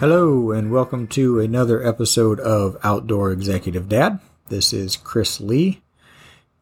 [0.00, 4.20] Hello, and welcome to another episode of Outdoor Executive Dad.
[4.48, 5.82] This is Chris Lee.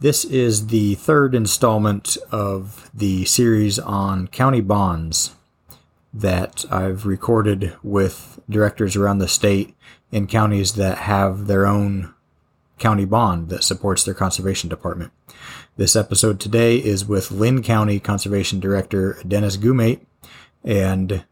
[0.00, 5.36] This is the third installment of the series on county bonds
[6.12, 9.76] that I've recorded with directors around the state
[10.10, 12.12] in counties that have their own
[12.80, 15.12] county bond that supports their conservation department.
[15.78, 20.00] This episode today is with Linn County Conservation Director Dennis Goemaat
[20.64, 21.24] and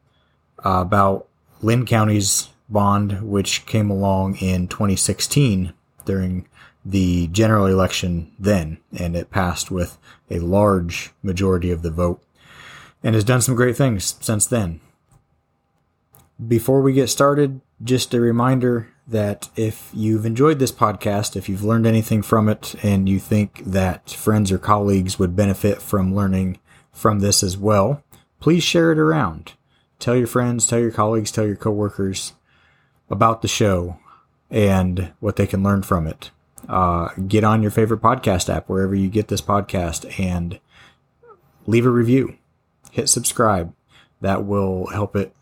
[0.64, 1.26] uh, about
[1.62, 5.72] Linn County's bond, which came along in 2016
[6.04, 6.46] during
[6.84, 9.98] the general election then, and it passed with
[10.30, 12.22] a large majority of the vote
[13.02, 14.80] and has done some great things since then.
[16.46, 21.62] Before we get started, just a reminder that if you've enjoyed this podcast, if you've
[21.62, 26.58] learned anything from it, and you think that friends or colleagues would benefit from learning
[26.92, 28.02] from this as well,
[28.40, 29.52] please share it around.
[29.98, 32.34] Tell your friends, tell your colleagues, tell your coworkers
[33.08, 33.98] about the show
[34.50, 36.30] and what they can learn from it.
[36.68, 40.58] Uh, get on your favorite podcast app, wherever you get this podcast, and
[41.66, 42.36] leave a review.
[42.90, 43.72] Hit subscribe.
[44.20, 45.35] That will help it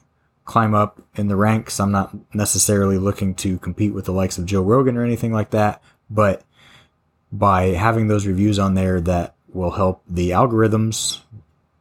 [0.44, 1.80] climb up in the ranks.
[1.80, 5.50] I'm not necessarily looking to compete with the likes of Joe Rogan or anything like
[5.50, 6.42] that, but
[7.32, 11.20] by having those reviews on there, that will help the algorithms,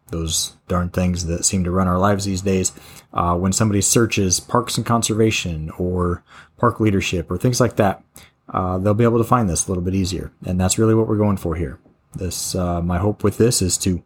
[0.09, 2.71] those darn things that seem to run our lives these days.
[3.13, 6.23] Uh, when somebody searches parks and conservation or
[6.57, 8.03] park leadership or things like that,
[8.49, 10.31] uh, they'll be able to find this a little bit easier.
[10.45, 11.79] And that's really what we're going for here.
[12.15, 14.03] This, uh, my hope with this is to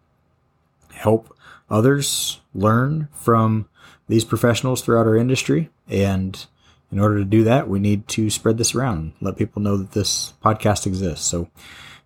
[0.94, 1.36] help
[1.70, 3.68] others learn from
[4.08, 5.70] these professionals throughout our industry.
[5.88, 6.46] And
[6.92, 9.92] in order to do that, we need to spread this around, let people know that
[9.92, 11.26] this podcast exists.
[11.26, 11.50] So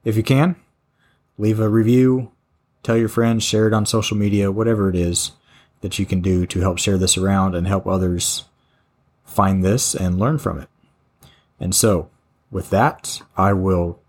[0.04, 0.56] if you can,
[1.38, 2.32] leave a review,
[2.84, 5.32] tell your friends, share it on social media, whatever it is
[5.82, 8.46] that you can do to help share this around and help others
[9.24, 10.70] find this and learn from it.
[11.60, 12.10] And so,
[12.50, 14.00] with that, I will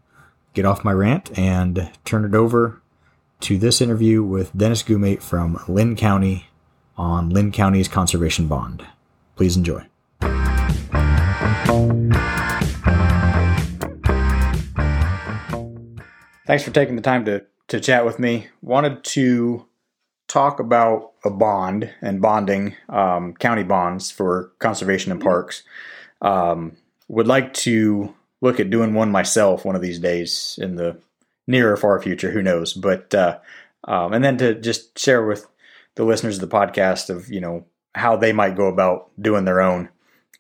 [0.55, 2.81] get off my rant and turn it over
[3.41, 6.47] to this interview with Dennis Goemaat from Linn County
[6.97, 8.87] on Linn County's conservation bond.
[9.37, 9.85] Please enjoy.
[16.45, 18.49] Thanks for taking the time to, to chat with me.
[18.61, 19.67] Wanted to
[20.29, 25.63] talk about a bond and bonding, um, county bonds for conservation and parks.
[26.21, 26.77] Um,
[27.09, 30.99] would like to look at doing one myself one of these days in the
[31.47, 32.31] near or far future.
[32.31, 32.73] Who knows?
[32.73, 33.39] But uh,
[33.85, 35.47] um, and then to just share with
[35.95, 37.65] the listeners of the podcast of you know
[37.95, 39.89] how they might go about doing their own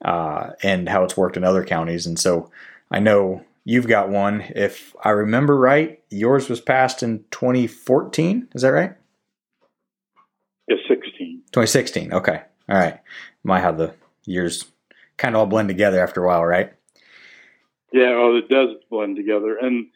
[0.04, 2.06] uh, and how it's worked in other counties.
[2.06, 2.50] And so
[2.90, 4.40] I know you've got one.
[4.54, 8.48] If I remember right, yours was passed in 2014.
[8.54, 8.94] Is that right?
[10.68, 11.42] Yeah, 16.
[11.52, 12.12] 2016.
[12.12, 12.42] Okay.
[12.68, 13.00] All right.
[13.44, 14.66] Might have the years
[15.16, 16.72] kind of all blend together after a while, right?
[17.92, 19.56] Yeah, well, it does blend together.
[19.58, 19.88] And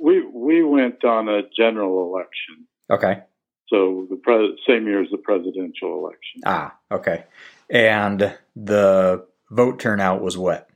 [0.00, 2.66] we we went on a general election.
[2.90, 3.22] Okay.
[3.70, 6.42] So the pre- same year as the presidential election.
[6.44, 7.24] Ah, okay.
[7.70, 10.68] And the vote turnout was what?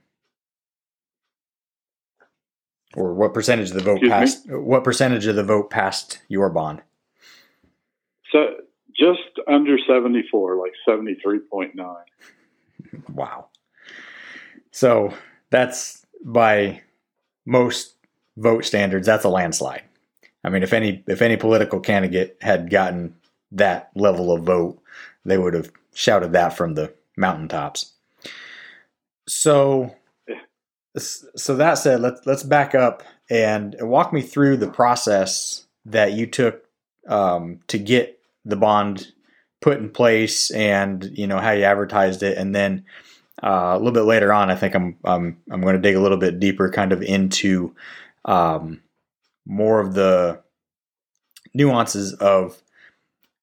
[2.95, 4.49] Or what percentage of the vote Excuse passed?
[4.49, 6.81] What percentage of the vote passed your bond?
[8.31, 8.55] So
[8.97, 11.75] just under 74, like 73.9.
[13.13, 13.49] Wow.
[14.71, 15.13] So
[15.49, 16.81] that's by
[17.45, 17.95] most
[18.37, 19.83] vote standards, that's a landslide.
[20.45, 23.15] I mean, if any if any political candidate had gotten
[23.51, 24.79] that level of vote,
[25.25, 27.93] they would have shouted that from the mountaintops.
[29.27, 29.95] So,
[30.95, 36.27] so that said, let's let's back up and walk me through the process that you
[36.27, 36.63] took
[37.07, 39.13] um, to get the bond
[39.61, 42.85] put in place, and you know how you advertised it, and then
[43.41, 46.01] uh, a little bit later on, I think I'm I'm I'm going to dig a
[46.01, 47.73] little bit deeper, kind of into
[48.25, 48.81] um,
[49.45, 50.41] more of the
[51.53, 52.61] nuances of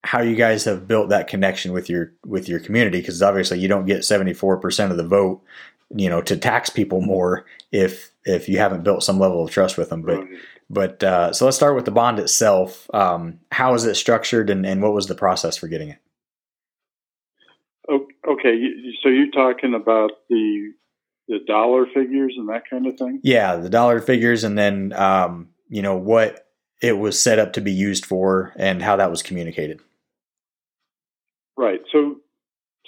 [0.04, 3.00] how you guys have built that connection with your with your community.
[3.00, 5.42] Because obviously you don't get 74% of the vote
[5.94, 9.76] you know to tax people more if if you haven't built some level of trust
[9.78, 10.02] with them.
[10.02, 10.24] But
[10.70, 12.88] but uh, so let's start with the bond itself.
[12.94, 15.98] Um, how is it structured and, and what was the process for getting it?
[17.90, 18.72] Okay
[19.02, 20.72] so you're talking about the
[21.28, 23.20] the dollar figures and that kind of thing?
[23.22, 26.46] Yeah the dollar figures and then um, you know what
[26.82, 29.80] it was set up to be used for and how that was communicated.
[31.56, 31.80] Right.
[31.90, 32.16] So,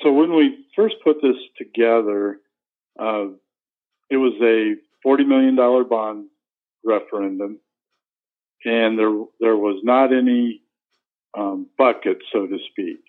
[0.03, 2.41] so when we first put this together,
[3.01, 3.29] uh,
[4.11, 6.27] it was a forty million dollar bond
[6.85, 7.59] referendum,
[8.67, 10.61] and there there was not any
[11.37, 13.01] um, bucket, so to speak.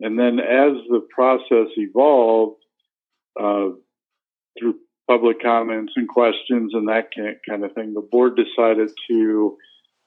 [0.00, 2.62] And then as the process evolved
[3.38, 3.68] uh,
[4.58, 7.10] through public comments and questions and that
[7.48, 9.58] kind of thing, the board decided to,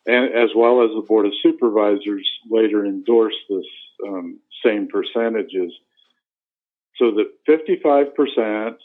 [0.07, 3.65] as well as the board of supervisors, later endorse this
[4.07, 5.71] um, same percentages.
[6.95, 8.75] So that 55%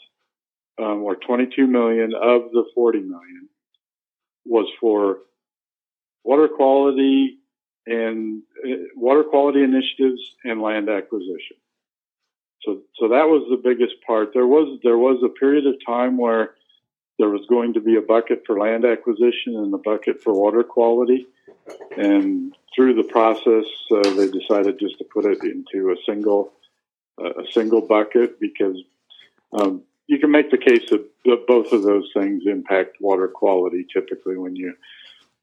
[0.79, 3.49] um, or 22 million of the 40 million
[4.45, 5.19] was for
[6.23, 7.39] water quality
[7.85, 11.57] and uh, water quality initiatives and land acquisition.
[12.65, 14.33] So, so that was the biggest part.
[14.33, 16.55] There was there was a period of time where
[17.19, 20.63] there was going to be a bucket for land acquisition and a bucket for water
[20.63, 21.27] quality,
[21.97, 26.53] and through the process, uh, they decided just to put it into a single
[27.21, 28.77] uh, a single bucket because
[29.53, 33.85] um, you can make the case that both of those things impact water quality.
[33.91, 34.75] Typically, when you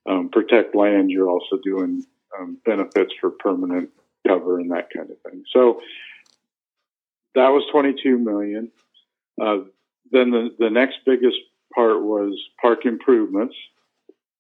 [0.07, 2.05] um, protect land, you're also doing
[2.39, 3.91] um, benefits for permanent
[4.27, 5.45] cover and that kind of thing.
[5.53, 5.81] So
[7.35, 8.71] that was 22 million.
[9.41, 9.59] Uh,
[10.11, 11.39] then the, the next biggest
[11.75, 13.55] part was park improvements.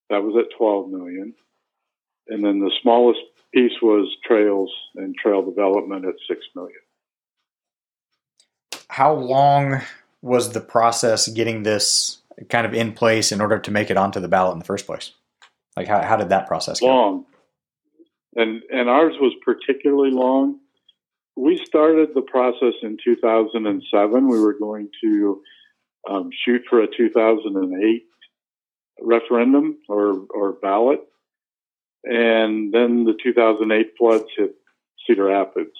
[0.08, 1.34] That was at 12 million.
[2.28, 3.20] And then the smallest
[3.54, 6.80] piece was trails and trail development at 6 million.
[8.88, 9.82] How long
[10.22, 14.20] was the process getting this kind of in place in order to make it onto
[14.20, 15.12] the ballot in the first place?
[15.76, 16.86] Like how, how did that process go?
[16.86, 17.26] Long.
[18.36, 20.60] And and ours was particularly long
[21.36, 24.28] we started the process in 2007.
[24.28, 25.42] We were going to
[26.08, 28.02] um, shoot for a 2008
[29.02, 31.00] referendum or, or ballot.
[32.04, 34.54] And then the 2008 floods hit
[35.06, 35.72] Cedar Rapids.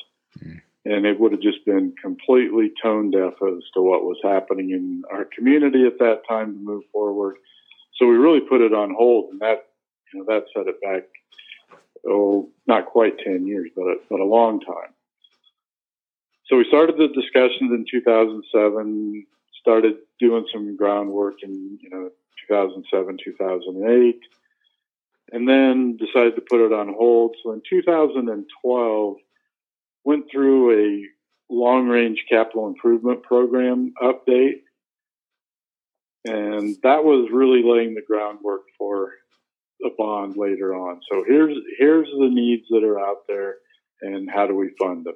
[0.43, 0.61] Mm.
[0.87, 5.03] And it would have just been completely tone deaf as to what was happening in
[5.13, 7.37] our community at that time to move forward.
[7.97, 9.67] So we really put it on hold, and that
[10.13, 11.03] you know that set it back.
[12.09, 14.95] Oh, not quite ten years, but a, but a long time
[16.51, 19.25] so we started the discussions in 2007,
[19.61, 22.11] started doing some groundwork in, you know,
[22.49, 24.21] 2007, 2008,
[25.31, 27.37] and then decided to put it on hold.
[27.45, 29.17] So in 2012,
[30.05, 31.05] went through a
[31.55, 34.63] long range capital improvement program update.
[36.25, 39.13] And that was really laying the groundwork for
[39.85, 41.01] a bond later on.
[41.11, 43.57] So here's here's the needs that are out there
[44.03, 45.15] and how do we fund them.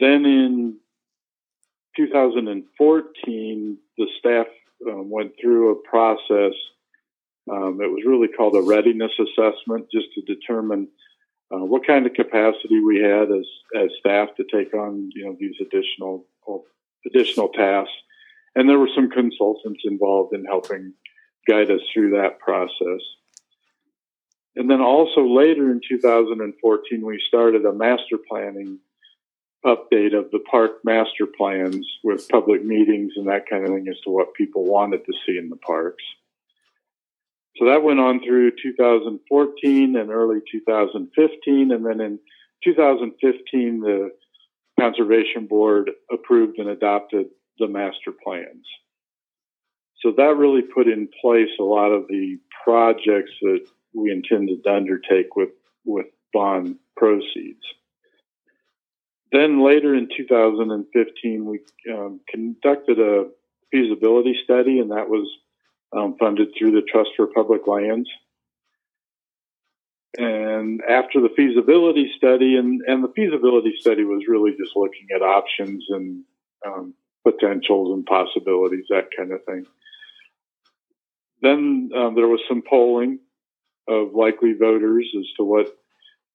[0.00, 0.78] Then in
[1.96, 4.46] 2014, the staff
[4.88, 6.54] um, went through a process.
[7.50, 10.88] Um, it was really called a readiness assessment, just to determine
[11.52, 13.46] uh, what kind of capacity we had as
[13.76, 16.26] as staff to take on you know these additional
[17.06, 17.92] additional tasks.
[18.54, 20.94] And there were some consultants involved in helping
[21.46, 23.00] guide us through that process.
[24.56, 28.78] And then also later in 2014, we started a master planning
[29.64, 34.00] update of the park master plans with public meetings and that kind of thing as
[34.04, 36.04] to what people wanted to see in the parks.
[37.56, 41.72] So that went on through 2014 and early 2015.
[41.72, 42.18] And then in
[42.64, 44.10] 2015, the
[44.78, 47.26] Conservation Board approved and adopted
[47.58, 48.66] the master plans.
[50.00, 53.64] So that really put in place a lot of the projects that
[53.94, 55.50] we intended to undertake with,
[55.84, 57.62] with bond proceeds.
[59.34, 61.58] Then later in 2015, we
[61.92, 63.24] um, conducted a
[63.72, 65.28] feasibility study, and that was
[65.92, 68.08] um, funded through the Trust for Public Lands.
[70.16, 75.20] And after the feasibility study, and, and the feasibility study was really just looking at
[75.20, 76.22] options and
[76.64, 79.66] um, potentials and possibilities, that kind of thing.
[81.42, 83.18] Then um, there was some polling
[83.88, 85.76] of likely voters as to what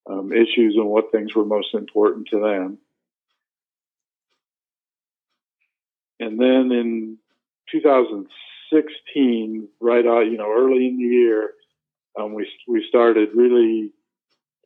[0.05, 2.77] um, issues and what things were most important to them.
[6.19, 7.17] And then in
[7.71, 11.51] 2016, right out, you know, early in the year,
[12.19, 13.93] um, we we started really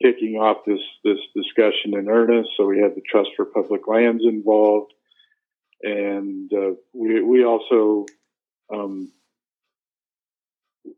[0.02, 2.50] kicking off this this discussion in earnest.
[2.58, 4.94] So we had the Trust for Public Lands involved,
[5.82, 8.06] and uh, we we also
[8.74, 9.12] um,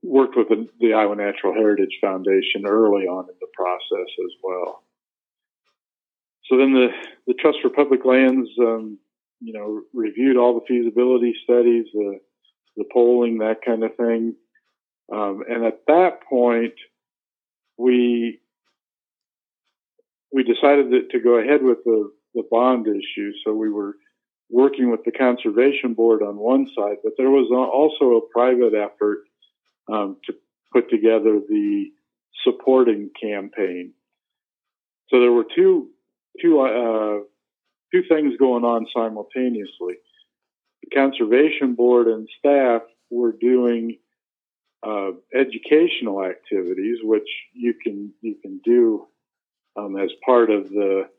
[0.02, 4.84] worked with the, the, Iowa Natural Heritage Foundation early on in the process as well.
[6.46, 6.90] So then the
[7.28, 9.00] the Trust for Public Lands um,
[9.39, 12.20] you know, reviewed all the feasibility studies, the
[12.77, 14.36] the polling, that kind of thing.
[15.12, 16.74] Um, and at that point,
[17.77, 18.39] we
[20.34, 23.32] we decided that, to go ahead with the the bond issue.
[23.46, 23.96] So we were
[24.50, 29.24] working with the conservation board on one side, but there was also a private effort
[29.92, 30.34] um, to
[30.74, 31.86] put together the
[32.44, 33.94] supporting campaign.
[35.10, 35.89] So there were two
[36.42, 37.20] two uh,
[37.96, 39.96] two things going on simultaneously.
[40.84, 43.98] The conservation board and staff were doing
[44.84, 49.08] uh, educational activities, which you can you can do
[49.78, 51.10] um, as part of the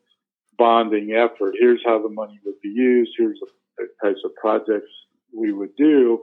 [0.59, 1.54] bonding effort.
[1.59, 3.12] Here's how the money would be used.
[3.16, 3.40] Here's
[3.78, 4.90] the types of projects
[5.37, 6.23] we would do.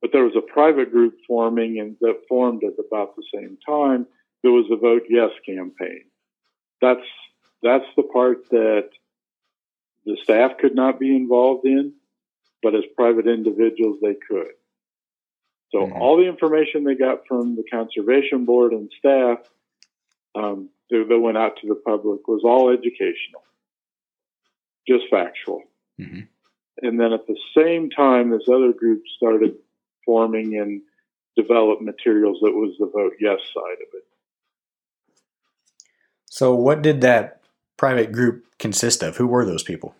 [0.00, 4.06] But there was a private group forming and that formed at about the same time.
[4.42, 6.04] There was a vote yes campaign.
[6.80, 7.06] That's
[7.62, 8.90] that's the part that
[10.04, 11.94] the staff could not be involved in,
[12.62, 14.52] but as private individuals they could.
[15.70, 16.00] So mm-hmm.
[16.00, 19.38] all the information they got from the conservation board and staff
[20.34, 23.42] um, that, that, went out to the public was all educational,
[24.86, 25.62] just factual.
[26.00, 26.20] Mm-hmm.
[26.82, 29.56] And then at the same time, this other group started
[30.04, 30.82] forming and
[31.36, 34.04] developed materials that was the vote yes side of it.
[36.26, 37.43] So, what did that
[37.76, 39.16] private group consist of?
[39.16, 39.94] Who were those people?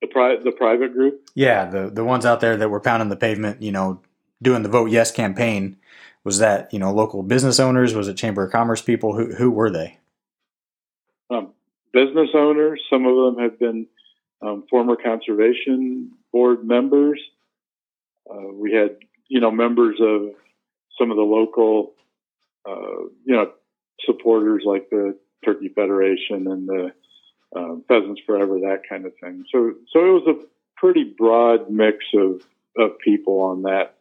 [0.00, 1.28] The pri- the private group.
[1.34, 4.00] Yeah, the the ones out there that were pounding the pavement, you know,
[4.42, 5.76] doing the vote yes campaign.
[6.24, 7.94] Was that you know local business owners?
[7.94, 9.14] Was it chamber of commerce people?
[9.14, 9.98] Who who were they?
[11.30, 11.52] Um,
[11.92, 12.80] business owners.
[12.90, 13.86] Some of them have been
[14.42, 17.20] um, former conservation board members.
[18.30, 18.96] Uh, we had
[19.28, 20.30] you know members of
[20.98, 21.92] some of the local
[22.68, 23.52] uh, you know
[24.04, 26.92] supporters like the Turkey Federation and the
[27.56, 29.44] um, Pheasants Forever, that kind of thing.
[29.52, 32.42] So, so it was a pretty broad mix of,
[32.76, 33.96] of people on that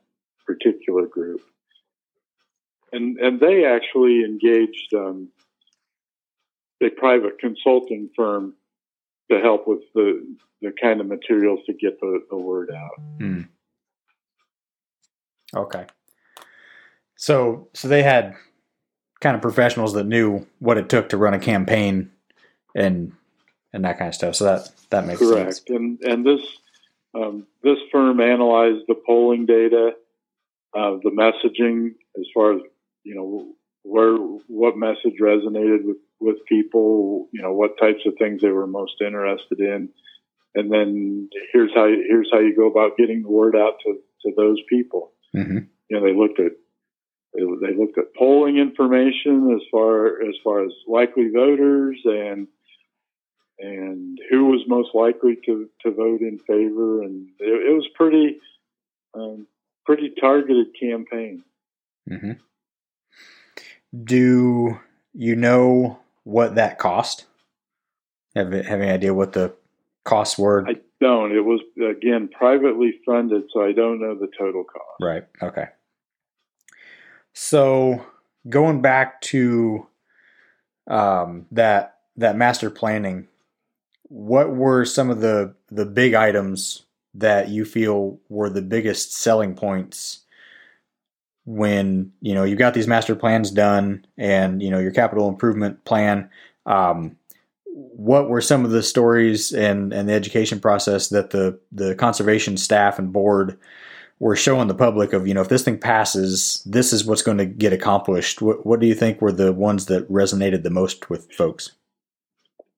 [0.45, 1.41] particular group.
[2.91, 5.29] And, and they actually engaged um,
[6.81, 8.55] a private consulting firm
[9.29, 12.99] to help with the, the kind of materials to get the, the word out.
[13.19, 13.41] Hmm.
[15.55, 15.85] Okay.
[17.15, 18.35] So, so they had
[19.21, 22.11] kind of professionals that knew what it took to run a campaign
[22.75, 23.13] and
[23.73, 24.35] and that kind of stuff.
[24.35, 25.53] So that that makes correct.
[25.53, 25.63] Sense.
[25.69, 26.41] And and this
[27.13, 29.91] um, this firm analyzed the polling data,
[30.75, 32.61] uh, the messaging as far as
[33.03, 37.27] you know where what message resonated with with people.
[37.31, 39.89] You know what types of things they were most interested in,
[40.55, 44.33] and then here's how here's how you go about getting the word out to to
[44.35, 45.11] those people.
[45.35, 45.59] Mm-hmm.
[45.89, 46.53] You know they looked at
[47.33, 52.47] they, they looked at polling information as far as far as likely voters and
[53.59, 58.37] and who was most likely to, to vote in favor, and it, it was pretty
[59.13, 59.47] um,
[59.85, 61.43] pretty targeted campaign.
[62.09, 62.31] Mm-hmm.
[64.03, 64.79] Do
[65.13, 67.25] you know what that cost?
[68.35, 69.53] Have have any idea what the
[70.05, 70.65] costs were?
[70.67, 71.31] I don't.
[71.31, 75.01] It was again privately funded, so I don't know the total cost.
[75.01, 75.23] Right.
[75.41, 75.65] Okay.
[77.33, 78.05] So
[78.47, 79.87] going back to
[80.87, 83.27] um, that that master planning
[84.09, 86.83] what were some of the the big items
[87.13, 90.21] that you feel were the biggest selling points
[91.45, 95.83] when you know you got these master plans done and you know your capital improvement
[95.85, 96.29] plan
[96.65, 97.15] um,
[97.65, 102.57] what were some of the stories and and the education process that the the conservation
[102.57, 103.57] staff and board
[104.19, 107.37] were showing the public of you know if this thing passes this is what's going
[107.37, 111.09] to get accomplished what, what do you think were the ones that resonated the most
[111.09, 111.71] with folks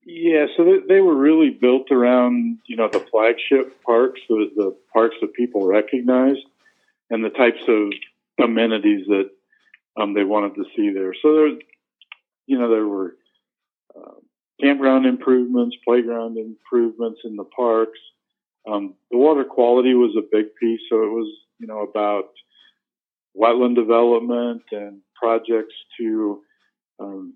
[0.04, 5.16] yeah, so they, they were really built around, you know, the flagship parks, the, parks
[5.22, 6.42] that people recognized,
[7.10, 7.92] and the types of
[8.44, 9.30] amenities that
[10.00, 11.14] um, they wanted to see there.
[11.22, 11.48] So there,
[12.48, 13.16] you know, there were
[13.96, 14.16] uh,
[14.60, 18.00] campground improvements, playground improvements in the parks.
[18.68, 21.28] Um, the water quality was a big piece, so it was,
[21.60, 22.30] you know, about
[23.36, 26.42] wetland development and projects to
[27.00, 27.34] um,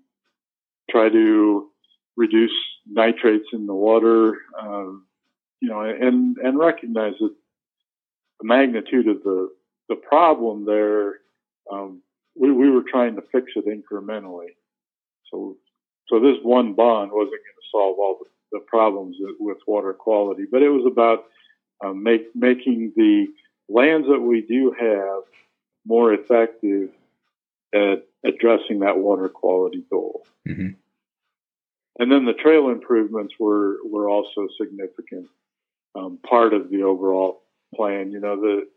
[0.90, 1.68] try to
[2.16, 2.52] reduce
[2.86, 5.06] nitrates in the water, um,
[5.60, 7.34] you know, and and recognize that
[8.40, 9.50] the magnitude of the
[9.88, 11.20] the problem there.
[11.70, 12.02] Um,
[12.38, 14.54] we, we were trying to fix it incrementally.
[15.30, 15.56] So
[16.08, 20.44] so this one bond wasn't going to solve all the, the problems with water quality,
[20.50, 21.24] but it was about
[21.84, 23.26] um, make, making the
[23.68, 25.22] lands that we do have
[25.84, 26.90] more effective
[27.74, 30.26] at addressing that water quality goal.
[30.48, 30.68] Mm-hmm.
[31.98, 35.28] And then the trail improvements were were also significant
[35.94, 37.42] um, part of the overall
[37.74, 38.10] plan.
[38.10, 38.68] You know, the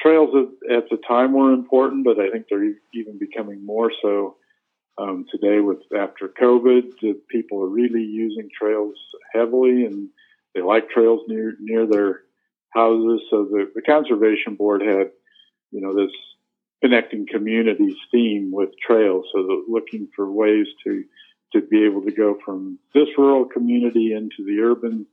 [0.00, 4.36] trails at, at, the time were important, but I think they're even becoming more so
[4.98, 5.60] um, today.
[5.60, 8.94] With after COVID, people are really using trails
[9.32, 10.08] heavily, and
[10.54, 12.20] they like trails near near their
[12.70, 13.22] houses.
[13.30, 15.10] So the, the conservation board had,
[15.70, 16.12] you know, this
[16.82, 19.26] connecting communities theme with trails.
[19.32, 21.04] So looking for ways to
[21.52, 25.06] to be able to go from this rural community into the urban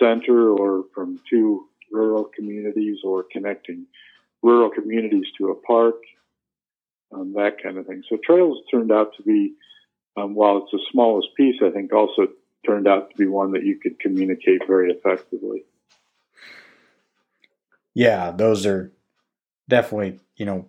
[0.00, 3.86] center or from two rural communities or connecting
[4.42, 5.96] rural communities to a park,
[7.12, 8.02] um, that kind of thing.
[8.08, 9.54] So trails turned out to be,
[10.16, 12.28] um, while it's the smallest piece, I think also
[12.66, 15.64] turned out to be one that you could communicate very effectively.
[17.94, 18.92] Yeah, those are
[19.68, 20.66] definitely, you know,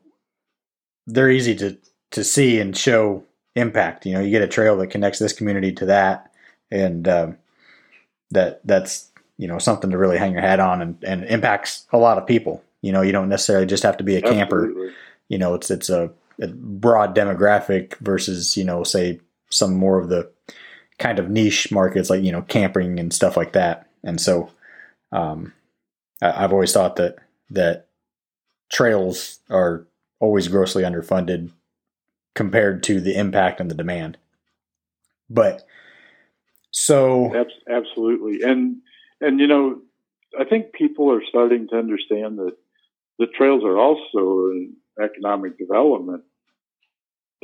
[1.06, 1.78] they're easy to,
[2.12, 3.24] to see and show
[3.56, 4.06] impact.
[4.06, 6.32] You know, you get a trail that connects this community to that,
[6.72, 7.38] and um,
[8.32, 11.98] that that's you know something to really hang your hat on and, and impacts a
[11.98, 12.64] lot of people.
[12.82, 14.94] You know, you don't necessarily just have to be a camper.
[15.28, 16.12] You know, it's it's a
[16.48, 19.20] broad demographic versus you know say
[19.50, 20.30] some more of the
[20.98, 23.88] kind of niche markets like you know camping and stuff like that.
[24.04, 24.50] And so,
[25.12, 25.54] um,
[26.22, 27.18] I, I've always thought that
[27.50, 27.88] that
[28.72, 29.86] trails are
[30.20, 31.52] always grossly underfunded
[32.36, 34.18] compared to the impact and the demand.
[35.30, 35.64] But
[36.72, 37.34] so
[37.70, 38.78] absolutely, and
[39.20, 39.82] and you know,
[40.40, 42.56] I think people are starting to understand that
[43.18, 46.24] the trails are also an economic development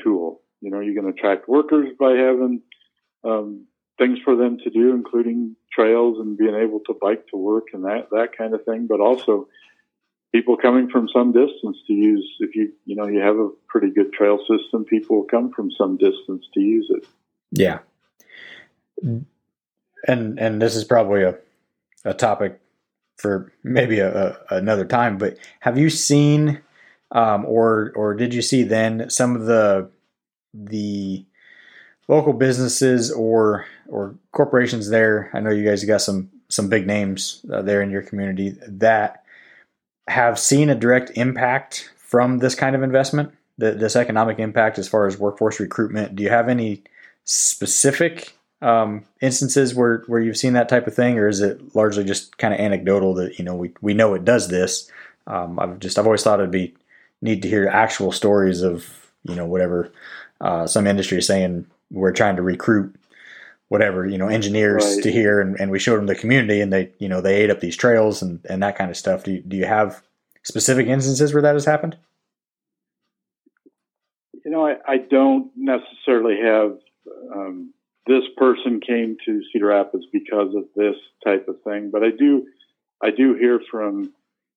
[0.01, 0.41] tool.
[0.61, 2.61] You know, you can attract workers by having
[3.23, 3.65] um,
[3.97, 7.83] things for them to do, including trails and being able to bike to work and
[7.85, 8.87] that that kind of thing.
[8.87, 9.47] But also,
[10.33, 12.29] people coming from some distance to use.
[12.39, 15.97] If you you know you have a pretty good trail system, people come from some
[15.97, 17.07] distance to use it.
[17.51, 17.79] Yeah,
[19.01, 21.37] and and this is probably a
[22.03, 22.59] a topic
[23.17, 25.17] for maybe a, a another time.
[25.17, 26.61] But have you seen,
[27.11, 29.89] um, or or did you see then some of the
[30.53, 31.25] the
[32.07, 35.29] local businesses or or corporations there?
[35.33, 39.23] I know you guys got some some big names uh, there in your community that
[40.07, 44.87] have seen a direct impact from this kind of investment, the, this economic impact as
[44.87, 46.15] far as workforce recruitment?
[46.15, 46.83] Do you have any
[47.23, 52.03] specific um, instances where, where you've seen that type of thing, or is it largely
[52.03, 54.89] just kind of anecdotal that you know we, we know it does this?
[55.27, 56.75] Um, I've just I've always thought it'd be
[57.25, 59.91] neat to hear actual stories of you know whatever
[60.39, 62.95] uh, some industry is saying we're trying to recruit
[63.67, 65.03] whatever you know engineers right.
[65.03, 67.49] to here and, and we showed them the community and they you know they ate
[67.49, 70.01] up these trails and, and that kind of stuff do you, do you have
[70.43, 71.97] specific instances where that has happened
[74.43, 76.77] you know i, I don't necessarily have
[77.33, 77.73] um,
[78.07, 82.45] this person came to cedar rapids because of this type of thing but i do
[83.01, 84.13] i do hear from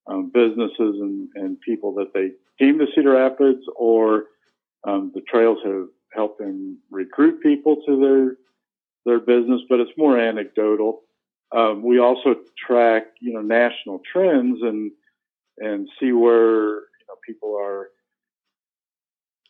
[0.07, 4.25] um, businesses and, and people that they came to cedar rapids or
[4.85, 8.37] um, the trails have helped them recruit people to their
[9.05, 11.03] their business, but it's more anecdotal.
[11.51, 14.93] Um, we also track, you know, national trends and
[15.59, 17.89] and see where you know people are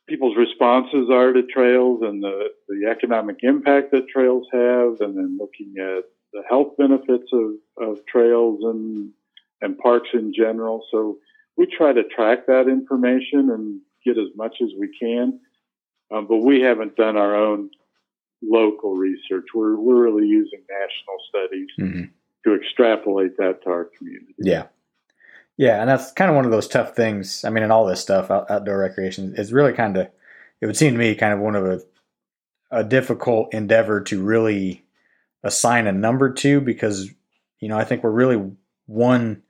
[0.08, 5.36] people's responses are to trails and the, the economic impact that trails have, and then
[5.38, 9.10] looking at the health benefits of, of trails and
[9.60, 10.84] and parks in general.
[10.90, 11.18] So
[11.58, 15.40] we try to track that information and get as much as we can.
[16.10, 17.68] Um, but we haven't done our own
[18.42, 19.46] local research.
[19.54, 22.04] We're we're really using national studies mm-hmm.
[22.44, 24.34] to extrapolate that to our community.
[24.38, 24.66] Yeah.
[25.58, 27.44] Yeah, and that's kind of one of those tough things.
[27.44, 30.08] I mean, in all this stuff, out, outdoor recreation is really kind of,
[30.60, 31.80] it would seem to me, kind of one of a,
[32.70, 34.84] a difficult endeavor to really
[35.42, 37.10] assign a number to because,
[37.58, 38.52] you know, I think we're really
[38.86, 39.42] one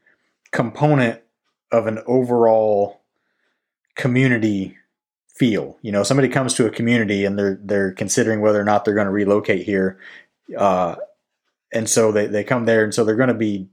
[0.51, 1.21] component
[1.70, 3.00] of an overall
[3.94, 4.76] community
[5.38, 5.78] feel.
[5.83, 8.94] You know, somebody comes to a community and they're they're considering whether or not they're
[8.94, 9.98] going to relocate here,
[10.57, 10.96] uh,
[11.72, 13.68] and so they they come there, and so they're going to be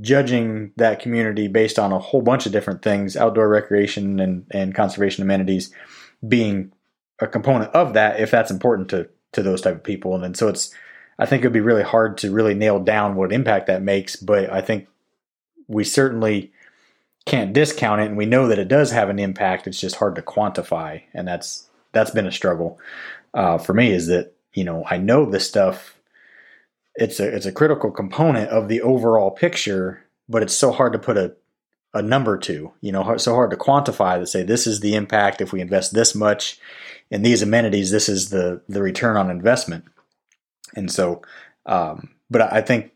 [0.00, 4.74] judging that community based on a whole bunch of different things, outdoor recreation and and
[4.74, 5.72] conservation amenities
[6.26, 6.72] being
[7.20, 10.34] a component of that if that's important to to those type of people, and then
[10.34, 10.72] so it's.
[11.20, 14.52] I think it'd be really hard to really nail down what impact that makes, but
[14.52, 14.86] I think
[15.66, 16.52] we certainly
[17.28, 20.14] can't discount it and we know that it does have an impact it's just hard
[20.14, 22.78] to quantify and that's that's been a struggle
[23.34, 25.98] uh, for me is that you know i know this stuff
[26.94, 30.98] it's a it's a critical component of the overall picture but it's so hard to
[30.98, 31.34] put a
[31.94, 35.40] a number to you know so hard to quantify to say this is the impact
[35.40, 36.58] if we invest this much
[37.10, 39.84] in these amenities this is the the return on investment.
[40.76, 41.22] And so
[41.64, 42.92] um, but i think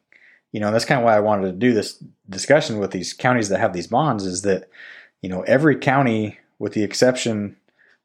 [0.53, 3.49] you know, that's kind of why I wanted to do this discussion with these counties
[3.49, 4.69] that have these bonds is that,
[5.21, 7.57] you know, every county, with the exception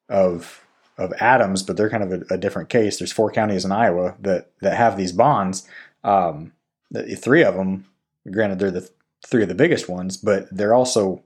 [0.09, 0.63] of
[0.97, 2.97] of Adams, but they're kind of a, a different case.
[2.97, 5.67] There's four counties in Iowa that that have these bonds.
[6.03, 6.53] Um,
[6.89, 7.85] the, three of them,
[8.31, 8.89] granted, they're the
[9.25, 11.23] three of the biggest ones, but they're also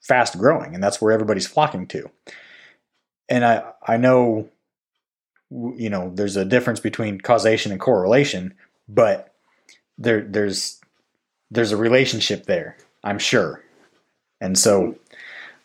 [0.00, 2.10] fast growing, and that's where everybody's flocking to.
[3.28, 4.48] And I I know
[5.50, 8.54] you know there's a difference between causation and correlation,
[8.88, 9.34] but
[9.96, 10.77] there there's
[11.50, 13.62] there's a relationship there, I'm sure.
[14.40, 14.96] And so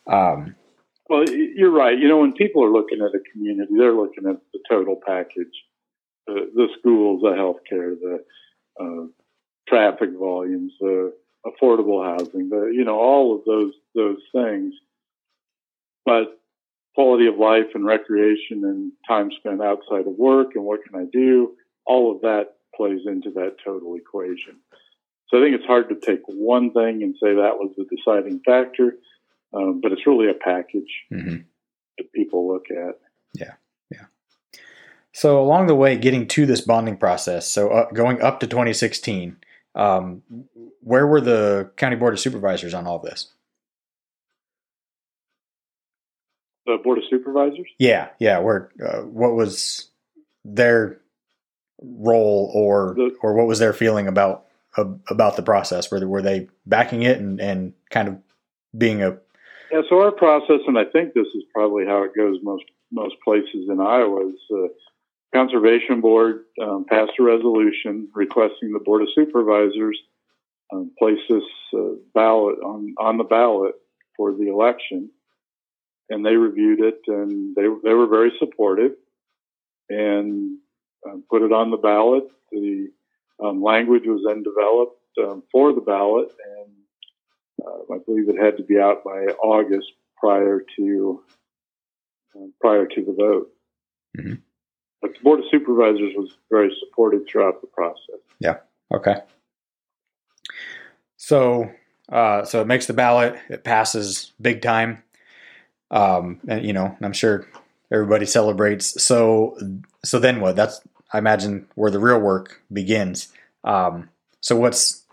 [0.08, 0.56] um,
[1.10, 1.98] well, you're right.
[1.98, 5.54] You know, when people are looking at a community, they're looking at the total package:
[6.28, 8.24] the, the schools, the healthcare, the
[8.80, 9.08] uh,
[9.68, 11.14] traffic volumes, the
[11.46, 14.74] affordable housing, the you know all of those those things.
[16.06, 16.40] But
[16.96, 21.06] quality of life and recreation and time spent outside of work and what can I
[21.12, 24.58] do, all of that plays into that total equation.
[25.30, 28.42] So I think it's hard to take one thing and say that was the deciding
[28.46, 28.98] factor,
[29.54, 31.38] um, but it's really a package mm-hmm.
[31.98, 33.00] that people look at.
[33.34, 33.54] Yeah,
[33.90, 34.06] yeah.
[35.12, 39.38] So along the way, getting to this bonding process, so uh, going up to 2016,
[39.76, 40.22] um,
[40.82, 43.34] where were the county board of supervisors on all this?
[46.66, 47.68] The board of supervisors?
[47.80, 48.40] Yeah, yeah.
[48.40, 49.90] Where uh, what was
[50.46, 51.00] their
[51.82, 54.46] role, or the, or what was their feeling about
[54.78, 55.92] about the process?
[55.92, 58.18] Were they, were they backing it and and kind of
[58.78, 59.18] being a
[59.72, 59.82] yeah?
[59.90, 63.68] So our process, and I think this is probably how it goes most most places
[63.70, 64.28] in Iowa.
[64.28, 64.68] Is uh,
[65.34, 70.00] Conservation Board um, passed a resolution requesting the Board of Supervisors
[70.74, 71.44] um, place this
[71.76, 73.76] uh, ballot on, on the ballot
[74.16, 75.10] for the election.
[76.10, 78.92] And they reviewed it and they, they were very supportive
[79.90, 80.58] and
[81.08, 82.26] um, put it on the ballot.
[82.52, 82.92] The
[83.44, 86.72] um, language was then developed um, for the ballot, and
[87.66, 91.24] uh, I believe it had to be out by August prior to
[92.36, 93.50] uh, prior to the vote.
[94.18, 94.36] Mm-hmm.
[95.02, 98.22] But the Board of Supervisors was very supportive throughout the process.
[98.40, 98.58] Yeah.
[98.94, 99.16] Okay.
[101.18, 101.70] So,
[102.10, 103.36] uh, so it makes the ballot.
[103.50, 105.04] It passes big time.
[105.92, 107.48] Um, and you know, I'm sure
[107.92, 109.04] everybody celebrates.
[109.04, 109.58] So,
[110.04, 110.56] so then what?
[110.56, 110.82] That's
[111.14, 113.32] I imagine where the real work begins.
[113.64, 114.10] Um,
[114.42, 115.04] so what's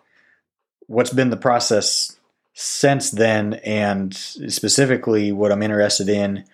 [0.87, 2.17] what's been the process
[2.55, 6.45] since then, and specifically, what I'm interested in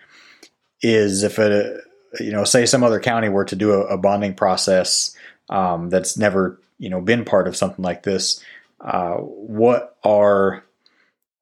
[0.81, 1.79] is if a
[2.19, 5.15] you know, say some other county were to do a, a bonding process
[5.49, 8.43] um, that's never, you know, been part of something like this,
[8.81, 10.63] uh, what are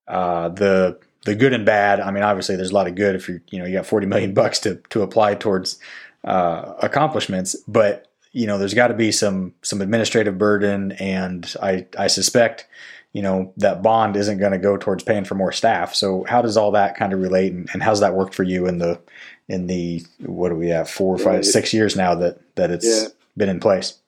[0.07, 1.99] uh, the the good and bad?
[1.99, 4.07] I mean, obviously, there's a lot of good if you you know you got 40
[4.07, 5.79] million bucks to to apply towards
[6.25, 11.87] uh, accomplishments, but you know, there's got to be some some administrative burden, and I
[11.97, 12.67] I suspect
[13.13, 15.95] you know that bond isn't going to go towards paying for more staff.
[15.95, 18.67] So how does all that kind of relate, and, and how's that worked for you
[18.67, 18.99] in the
[19.47, 21.45] in the what do we have four, five, right.
[21.45, 23.07] six years now that that it's yeah.
[23.37, 23.99] been in place?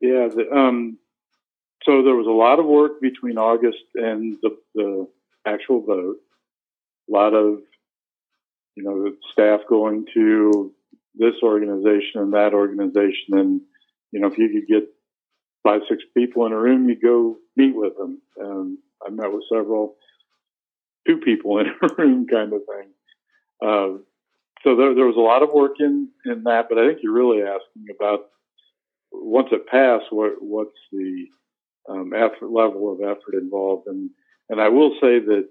[0.00, 0.98] Yeah, the, um,
[1.82, 5.08] so there was a lot of work between August and the, the
[5.46, 6.18] actual vote.
[7.08, 7.60] A lot of
[8.76, 10.72] you know staff going to
[11.14, 13.60] this organization and that organization, and
[14.12, 14.88] you know if you could get
[15.62, 18.20] five six people in a room, you go meet with them.
[19.06, 19.96] I met with several
[21.06, 22.90] two people in a room kind of thing.
[23.62, 23.98] Uh,
[24.62, 27.12] so there, there was a lot of work in, in that, but I think you're
[27.12, 28.26] really asking about
[29.12, 31.26] once it passed, what, what's the
[31.88, 34.10] um, effort level of effort involved, and
[34.48, 35.48] and I will say that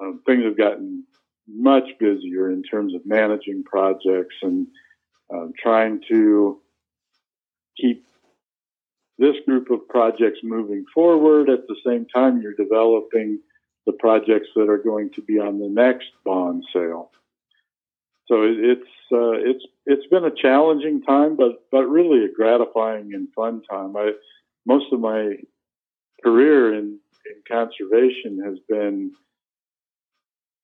[0.00, 1.04] um, things have gotten
[1.48, 4.66] much busier in terms of managing projects and
[5.32, 6.60] um, trying to
[7.76, 8.06] keep
[9.18, 11.48] this group of projects moving forward.
[11.48, 13.40] At the same time, you're developing
[13.86, 17.10] the projects that are going to be on the next bond sale
[18.28, 23.28] so it's uh, it's it's been a challenging time, but but really a gratifying and
[23.34, 23.96] fun time.
[23.96, 24.12] I
[24.66, 25.32] most of my
[26.22, 29.12] career in, in conservation has been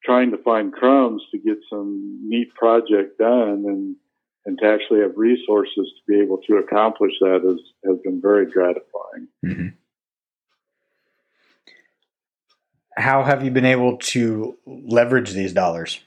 [0.04, 3.96] trying to find crumbs to get some neat project done and
[4.46, 8.44] and to actually have resources to be able to accomplish that has, has been very
[8.50, 9.28] gratifying.
[9.44, 9.68] Mm-hmm.
[12.96, 16.00] How have you been able to leverage these dollars?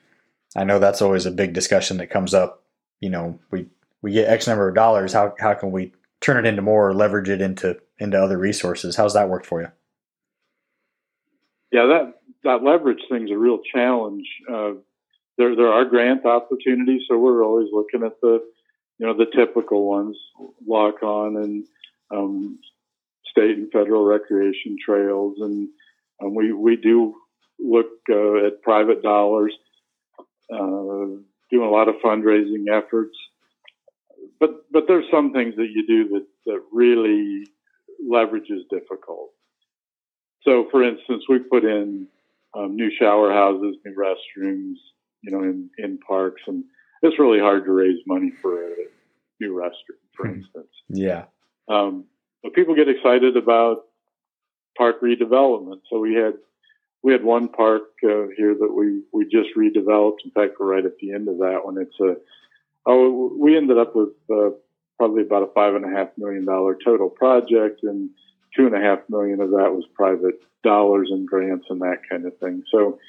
[0.55, 2.63] I know that's always a big discussion that comes up.
[3.01, 3.67] You know, we
[4.01, 5.13] we get X number of dollars.
[5.13, 8.95] How how can we turn it into more or leverage it into into other resources?
[8.95, 9.71] How's that worked for you?
[11.71, 14.25] Yeah, that that leverage thing's a real challenge.
[14.51, 14.73] Uh,
[15.37, 18.43] there there are grant opportunities, so we're always looking at the
[18.97, 20.17] you know the typical ones,
[20.67, 21.65] LAWCON and
[22.11, 22.59] um,
[23.29, 25.69] state and federal recreation trails, and
[26.23, 27.15] um, we we do
[27.59, 29.53] look uh, at private dollars
[30.51, 30.57] uh,
[31.49, 33.17] doing a lot of fundraising efforts.
[34.39, 37.45] But but there's some things that you do that, that really
[38.03, 39.31] leverage is difficult.
[40.43, 42.07] So, for instance, we put in
[42.57, 44.75] um, new shower houses, new restrooms,
[45.21, 46.41] you know, in, in parks.
[46.47, 46.63] And
[47.01, 48.75] it's really hard to raise money for a
[49.39, 50.39] new restroom, for hmm.
[50.39, 50.71] instance.
[50.89, 51.25] Yeah.
[51.69, 52.05] Um,
[52.43, 53.83] but people get excited about
[54.77, 55.81] park redevelopment.
[55.89, 56.33] So we had
[57.03, 60.19] we had one park uh, here that we we just redeveloped.
[60.25, 61.77] In fact, we're right at the end of that one.
[61.77, 62.15] It's a
[62.85, 64.49] oh we ended up with uh,
[64.97, 68.09] probably about a five and a half million dollar total project, and
[68.55, 72.25] two and a half million of that was private dollars and grants and that kind
[72.25, 72.63] of thing.
[72.71, 72.99] So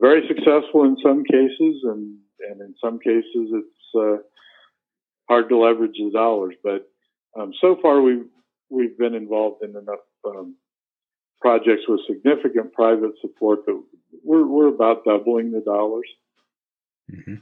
[0.00, 2.18] very successful in some cases, and
[2.50, 4.16] and in some cases it's uh,
[5.28, 6.54] hard to leverage the dollars.
[6.62, 6.90] But
[7.38, 8.26] um, so far we've
[8.68, 10.56] we've been involved in enough um,
[11.40, 13.82] projects with significant private support that
[14.24, 16.08] we're we're about doubling the dollars.
[17.10, 17.36] Mm-hmm.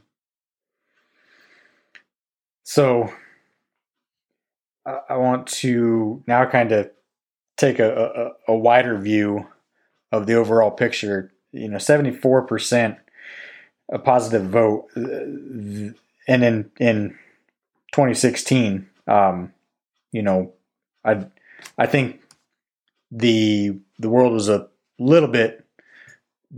[2.63, 3.11] So
[4.85, 6.89] I want to now kind of
[7.57, 9.47] take a, a, a wider view
[10.11, 11.31] of the overall picture.
[11.51, 12.97] You know, seventy four percent
[13.91, 15.91] a positive vote, uh,
[16.27, 17.17] and in in
[17.91, 19.53] twenty sixteen, um,
[20.11, 20.53] you know,
[21.03, 21.25] I
[21.77, 22.21] I think
[23.11, 24.67] the the world was a
[24.97, 25.65] little bit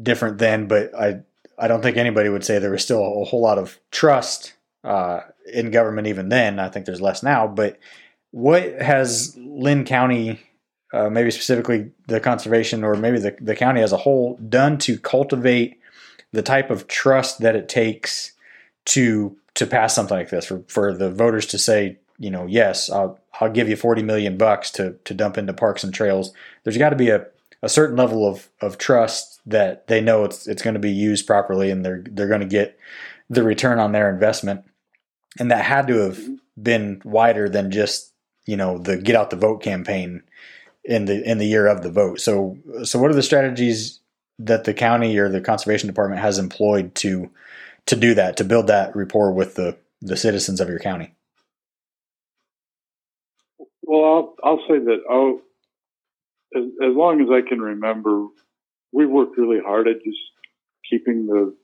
[0.02, 1.22] different then, but I
[1.58, 5.22] I don't think anybody would say there was still a whole lot of trust uh,
[5.52, 6.60] in government even then.
[6.60, 7.48] I think there's less now.
[7.48, 7.80] But
[8.34, 10.42] what has Linn County,
[10.92, 14.98] uh, maybe specifically the conservation or maybe the, the county as a whole, done to
[14.98, 15.80] cultivate
[16.32, 18.34] the type of trust that it takes
[18.86, 22.90] to to pass something like this for, for the voters to say, you know, yes,
[22.90, 26.34] I'll I'll give you 40 million bucks to to dump into parks and trails.
[26.64, 27.28] There's got to be a,
[27.62, 31.28] a certain level of, of trust that they know it's it's going to be used
[31.28, 32.80] properly and they're they're going to get
[33.30, 34.66] the return on their investment.
[35.40, 36.20] And that had to have
[36.62, 38.13] been wider than just,
[38.46, 40.24] you know, the get out the vote campaign
[40.84, 42.20] in the in the year of the vote.
[42.20, 44.00] So so what are the strategies
[44.40, 47.30] that the county or the conservation department has employed to
[47.86, 51.14] to do that, to build that rapport with the the citizens of your county?
[53.84, 55.42] Well, I'll, I'll say that oh,
[56.56, 58.28] as, as long as I can remember,
[58.92, 60.20] we worked really hard at just
[60.90, 61.56] keeping the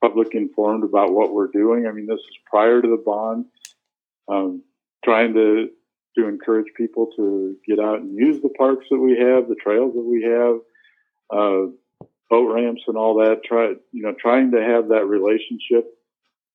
[0.00, 1.86] public informed about what we're doing.
[1.86, 3.46] I mean, this is prior to the bond,
[4.28, 4.62] um,
[5.04, 5.68] trying to
[6.16, 9.94] to encourage people to get out and use the parks that we have, the trails
[9.94, 10.56] that we have,
[11.30, 11.70] uh,
[12.28, 13.42] boat ramps and all that.
[13.44, 15.86] Try, you know, trying to have that relationship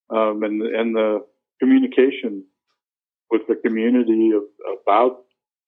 [0.10, 1.26] um, and and the
[1.60, 2.44] communication
[3.32, 4.44] with the community of,
[4.82, 5.24] about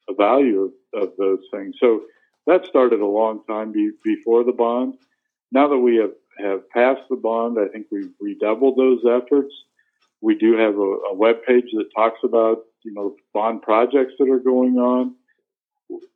[0.07, 1.75] the value of, of, those things.
[1.79, 2.03] So
[2.45, 4.95] that started a long time be, before the bond.
[5.51, 9.53] Now that we have, have passed the bond, I think we've redoubled those efforts.
[10.21, 14.29] We do have a, a web page that talks about, you know, bond projects that
[14.29, 15.13] are going on.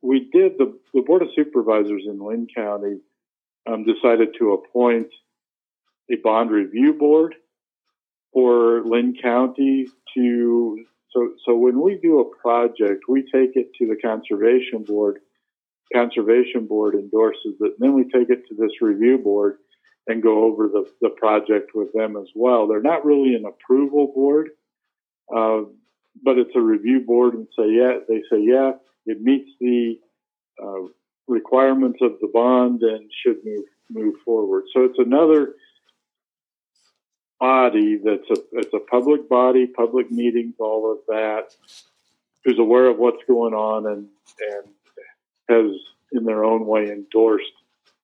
[0.00, 3.00] We did, the, the Board of Supervisors in Linn County
[3.68, 5.08] um, decided to appoint
[6.10, 7.34] a bond review board
[8.32, 13.86] for Linn County to so, so when we do a project, we take it to
[13.86, 15.18] the conservation board.
[15.92, 19.56] Conservation board endorses it, and then we take it to this review board
[20.06, 22.66] and go over the, the project with them as well.
[22.66, 24.48] They're not really an approval board,
[25.36, 25.64] uh,
[26.22, 28.72] but it's a review board, and say yeah, they say yeah,
[29.06, 29.98] it meets the
[30.62, 30.88] uh,
[31.26, 34.64] requirements of the bond and should move move forward.
[34.74, 35.54] So it's another
[37.40, 41.54] body that's a it's a public body, public meetings, all of that,
[42.44, 44.08] who's aware of what's going on and
[44.40, 44.68] and
[45.48, 45.76] has
[46.12, 47.52] in their own way endorsed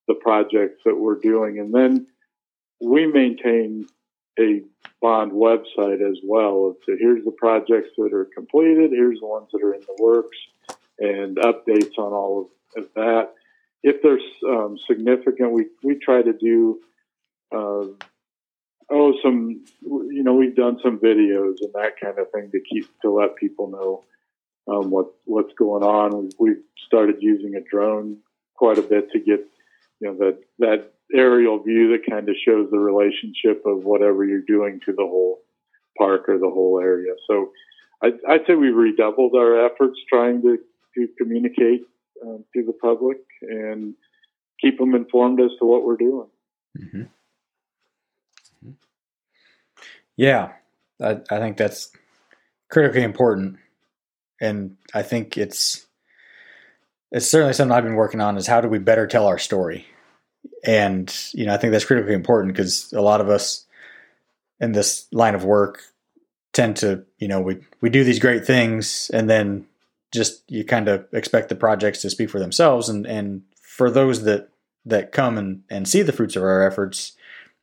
[0.08, 1.58] the projects that we're doing.
[1.58, 2.06] And then
[2.80, 3.86] we maintain
[4.38, 4.62] a
[5.00, 6.76] bond website as well.
[6.86, 10.36] So here's the projects that are completed, here's the ones that are in the works,
[10.98, 13.34] and updates on all of, of that.
[13.82, 16.80] If there's um, significant, we, we try to do
[17.52, 17.86] uh,
[18.90, 22.86] oh, some, you know, we've done some videos and that kind of thing to keep
[23.00, 24.04] to let people know
[24.72, 26.30] um, what what's going on.
[26.38, 28.18] We've started using a drone
[28.54, 29.46] quite a bit to get,
[30.00, 34.42] you know, that that aerial view that kind of shows the relationship of whatever you're
[34.46, 35.40] doing to the whole
[35.96, 37.12] park or the whole area.
[37.26, 37.50] So
[38.02, 40.58] I'd, I'd say we've redoubled our efforts trying to,
[40.96, 41.82] to communicate
[42.22, 43.94] um, to the public and
[44.60, 46.28] keep them informed as to what we're doing.
[46.78, 47.02] Mm-hmm.
[50.16, 50.52] Yeah,
[51.00, 51.90] I, I think that's
[52.70, 53.56] critically important,
[54.40, 55.86] and I think it's
[57.10, 58.36] it's certainly something I've been working on.
[58.36, 59.86] Is how do we better tell our story?
[60.64, 63.64] And you know, I think that's critically important because a lot of us
[64.60, 65.82] in this line of work
[66.52, 69.66] tend to, you know, we we do these great things, and then
[70.12, 74.24] just you kind of expect the projects to speak for themselves, and and for those
[74.24, 74.50] that
[74.84, 77.12] that come and, and see the fruits of our efforts,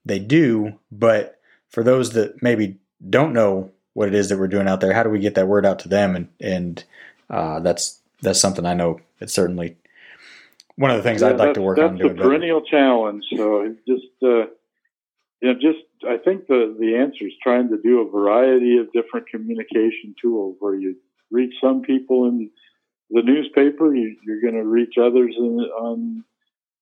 [0.05, 0.79] they do.
[0.91, 2.77] But for those that maybe
[3.10, 5.47] don't know what it is that we're doing out there, how do we get that
[5.47, 6.15] word out to them?
[6.15, 6.84] And and
[7.29, 9.78] uh, that's that's something I know it's certainly
[10.75, 11.97] one of the things yeah, I'd like to work that's on.
[11.97, 12.71] That's a perennial better.
[12.71, 13.23] challenge.
[13.36, 14.47] So just uh,
[15.41, 18.91] you know, just I think the the answer is trying to do a variety of
[18.91, 20.95] different communication tools where you
[21.32, 22.49] reach some people in
[23.10, 26.23] the newspaper, you, are going to reach others in, on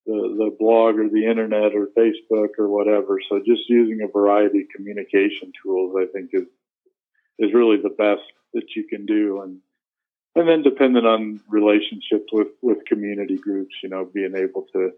[0.06, 3.20] the, the blog or the internet or Facebook or whatever.
[3.30, 6.48] So just using a variety of communication tools, I think is
[7.40, 8.22] is really the best
[8.54, 9.58] that you can do, and
[10.36, 14.92] and then dependent on relationships with with community groups, you know, being able to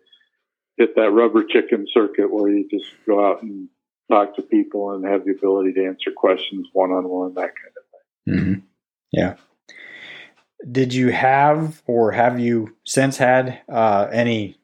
[0.78, 3.70] hit that rubber chicken circuit where you just go out and
[4.10, 7.74] talk to people and have the ability to answer questions one on one, that kind
[7.78, 8.36] of thing.
[8.36, 8.60] Mm-hmm.
[9.12, 9.36] Yeah.
[10.70, 14.58] Did you have or have you since had uh, any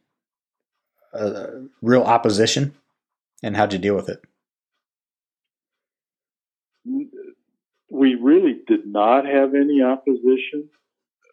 [1.13, 1.47] uh,
[1.81, 2.73] real opposition,
[3.43, 4.23] and how'd you deal with it?
[8.01, 10.69] We really did not have any opposition.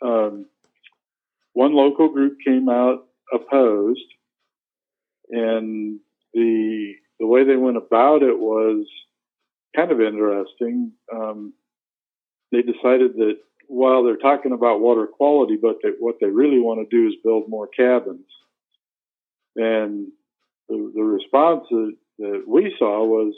[0.02, 0.34] Um,
[1.54, 2.98] one local group came out
[3.32, 4.10] opposed,
[5.30, 5.98] and
[6.34, 8.86] the the way they went about it was
[9.74, 10.92] kind of interesting.
[11.10, 11.54] Um,
[12.52, 16.78] they decided that while they're talking about water quality, but they, what they really want
[16.80, 18.28] to do is build more cabins.
[19.56, 20.08] And
[20.68, 23.32] the, the response that, that we saw was,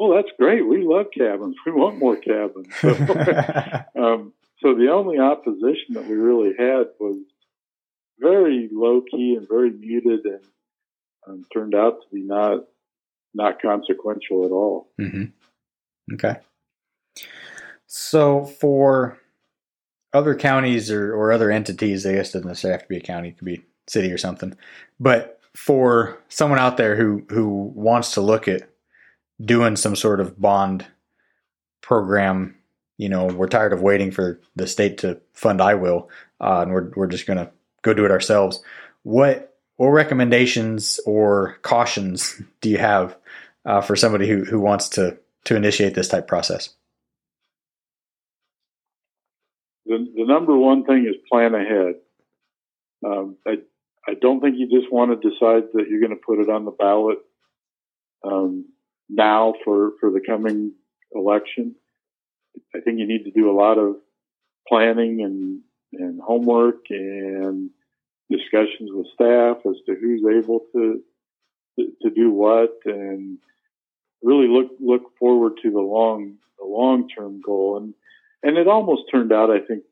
[0.00, 0.66] "Oh, that's great.
[0.66, 1.56] We love cabins.
[1.66, 2.88] We want more cabins." So,
[4.02, 7.18] um, so the only opposition that we really had was
[8.18, 10.40] very low key and very muted, and
[11.26, 12.64] um, turned out to be not
[13.34, 14.90] not consequential at all.
[15.00, 15.24] Mm-hmm.
[16.14, 16.36] Okay.
[17.86, 19.18] So for
[20.12, 23.28] other counties or, or other entities, I guess doesn't necessarily have to be a county,
[23.28, 24.56] it could be city or something.
[24.98, 28.68] But for someone out there who who wants to look at
[29.42, 30.86] doing some sort of bond
[31.80, 32.56] program,
[32.98, 36.08] you know, we're tired of waiting for the state to fund IWILL,
[36.40, 37.50] uh, and we're we're just gonna
[37.82, 38.62] go do it ourselves.
[39.02, 43.16] What what recommendations or cautions do you have
[43.64, 46.70] uh, for somebody who who wants to to initiate this type process?
[49.90, 51.94] the, the number one thing is plan ahead.
[53.04, 53.56] Um, I,
[54.06, 56.64] I don't think you just want to decide that you're going to put it on
[56.64, 57.18] the ballot
[58.24, 58.66] um,
[59.10, 60.72] now for, for the coming
[61.14, 61.74] election.
[62.74, 63.96] I think you need to do a lot of
[64.68, 65.60] planning and,
[65.92, 67.70] and homework and
[68.30, 71.00] discussions with staff as to who's able to,
[71.78, 73.38] to, to do what and
[74.22, 77.78] really look, look forward to the long, the long term goal.
[77.78, 77.94] And
[78.42, 79.84] and it almost turned out, I think,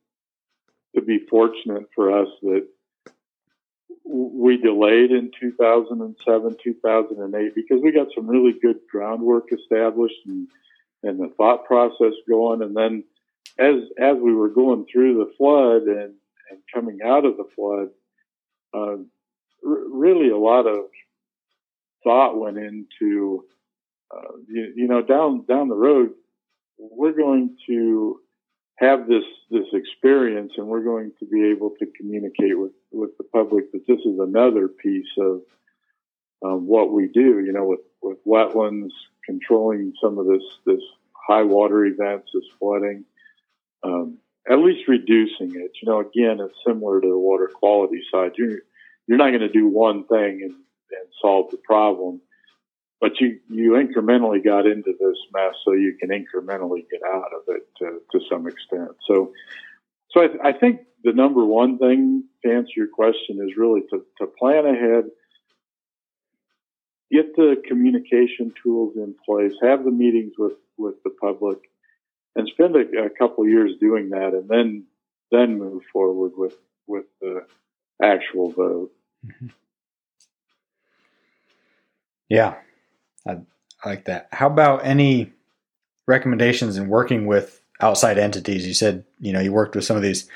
[0.94, 2.66] to be fortunate for us that
[4.10, 10.48] we delayed in 2007, 2008 because we got some really good groundwork established and,
[11.02, 12.62] and the thought process going.
[12.62, 13.04] And then
[13.58, 16.14] as, as we were going through the flood and,
[16.50, 17.88] and coming out of the flood,
[18.72, 18.96] uh,
[19.66, 20.86] r- really a lot of
[22.02, 23.44] thought went into,
[24.10, 26.12] uh, you, you know, down, down the road,
[26.78, 28.20] we're going to
[28.78, 33.24] have this this experience, and we're going to be able to communicate with with the
[33.24, 35.40] public that this is another piece of
[36.44, 37.40] um, what we do.
[37.40, 38.90] You know, with with wetlands
[39.24, 43.04] controlling some of this this high water events, this flooding,
[43.82, 45.72] um, at least reducing it.
[45.82, 48.32] You know, again, it's similar to the water quality side.
[48.36, 48.60] You're
[49.08, 52.20] you're not going to do one thing and, and solve the problem
[53.00, 57.42] but you you incrementally got into this mess so you can incrementally get out of
[57.48, 58.90] it to, to some extent.
[59.06, 59.32] So,
[60.10, 64.04] so I, I, think the number one thing to answer your question is really to,
[64.18, 65.04] to plan ahead,
[67.12, 71.58] get the communication tools in place, have the meetings with with the public,
[72.34, 74.84] and spend a, a couple years doing that, and then
[75.30, 76.56] then move forward with
[76.88, 77.42] with the
[78.02, 78.90] actual vote.
[79.24, 79.48] Mm-hmm.
[82.28, 82.56] Yeah,
[83.28, 83.38] I,
[83.84, 84.28] I like that.
[84.32, 85.32] How about any
[86.06, 88.66] recommendations in working with outside entities?
[88.66, 90.28] You said you know you worked with some of these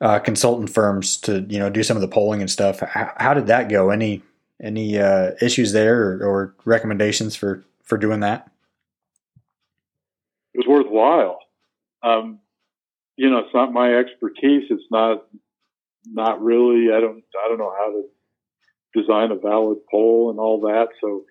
[0.00, 2.80] uh, consultant firms to you know do some of the polling and stuff.
[2.80, 3.90] How, how did that go?
[3.90, 4.22] Any
[4.62, 8.50] any uh, issues there or, or, recommendations for for doing that?
[10.52, 11.38] It was worthwhile.
[12.02, 12.40] Um,
[13.16, 14.64] you know, it's not my expertise.
[14.70, 15.24] It's not
[16.06, 16.92] not really.
[16.94, 20.88] I don't I don't know how to design a valid poll and all that.
[21.00, 21.24] So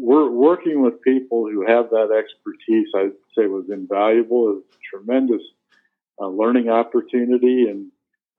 [0.00, 2.88] we're working with people who have that expertise.
[2.96, 4.48] I'd say was invaluable.
[4.48, 5.42] It was a tremendous
[6.18, 7.92] uh, learning opportunity and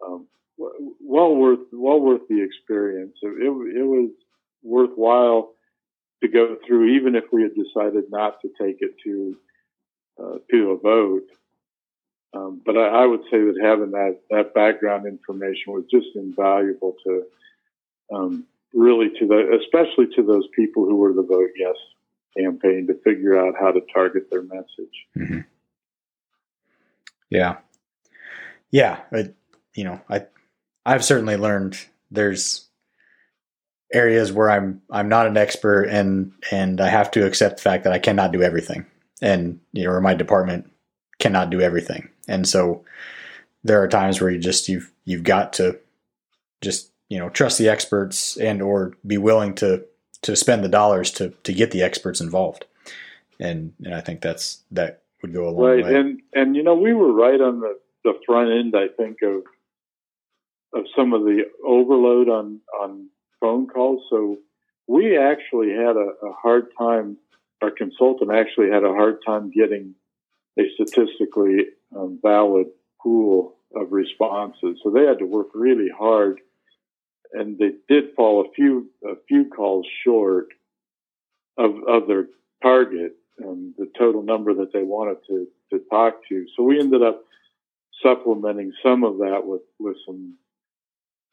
[0.05, 3.16] um, well worth well worth the experience.
[3.22, 4.09] It, it, it, was
[4.64, 5.53] worthwhile
[6.24, 9.38] to go through, even if we had decided not to take it to
[10.22, 11.28] uh, to a vote.
[12.34, 16.95] Um, but I, I, would say that having that that background information was just invaluable
[17.05, 17.24] to
[18.14, 21.76] um, really to the especially to those people who were the vote yes
[22.38, 25.07] campaign to figure out how to target their message.
[25.17, 25.39] Mm-hmm.
[27.30, 27.57] Yeah,
[28.72, 28.99] yeah.
[29.11, 29.34] But
[29.76, 30.26] you know, I
[30.86, 31.78] I've certainly learned
[32.09, 32.67] there's
[33.93, 37.84] areas where I'm I'm not an expert and and I have to accept the fact
[37.84, 38.86] that I cannot do everything
[39.22, 40.72] and you know or my department
[41.19, 42.84] cannot do everything and so
[43.63, 45.78] there are times where you just you've you've got to
[46.61, 49.86] just you know trust the experts and or be willing to
[50.22, 52.66] to spend the dollars to to get the experts involved
[53.39, 55.84] and and I think that's that would go a long right.
[55.84, 59.18] way and and you know we were right on the the front end I think
[59.22, 59.43] of
[60.74, 63.09] of some of the overload on on
[63.39, 64.03] phone calls.
[64.09, 64.38] So
[64.88, 67.18] we actually had a, a hard time.
[67.62, 69.95] Our consultant actually had a hard time getting
[70.57, 72.68] a statistically um, valid
[73.01, 74.80] pool of responses.
[74.84, 76.39] So they had to work really hard,
[77.34, 80.47] and they did fall a few a few calls short
[81.57, 82.27] of of their
[82.61, 83.15] target,
[83.45, 86.45] um, the total number that they wanted to to talk to.
[86.55, 87.23] So we ended up
[88.03, 90.36] supplementing some of that with with some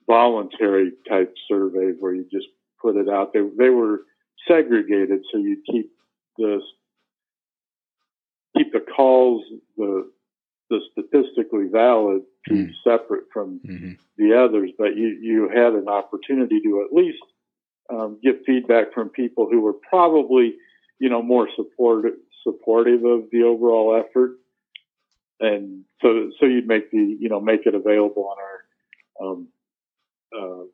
[0.06, 2.46] voluntary type surveys where you just
[2.80, 3.46] put it out there.
[3.56, 4.02] They were
[4.46, 5.90] segregated, so you keep
[6.36, 6.60] the
[8.56, 9.44] keep the calls
[9.76, 10.10] the
[10.70, 12.22] the statistically valid
[12.54, 12.70] mm.
[12.84, 13.92] separate from mm-hmm.
[14.16, 17.22] the others, but you you had an opportunity to at least
[17.90, 20.54] um, get feedback from people who were probably
[20.98, 24.38] you know more supportive supportive of the overall effort,
[25.40, 29.48] and so so you'd make the you know make it available on our um,
[30.36, 30.64] uh,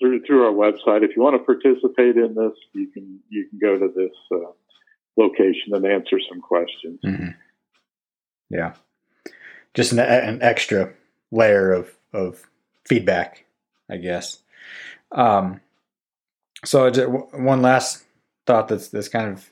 [0.00, 1.02] through through our website.
[1.02, 4.50] If you want to participate in this, you can you can go to this uh,
[5.16, 7.00] location and answer some questions.
[7.04, 7.28] Mm-hmm.
[8.50, 8.74] Yeah,
[9.74, 10.92] just an, an, extra
[11.34, 12.42] layer of of
[12.84, 13.44] feedback,
[13.90, 14.38] I guess.
[15.12, 15.60] Um,
[16.64, 16.90] so
[17.32, 18.04] one last
[18.46, 19.50] thought that's that's kind of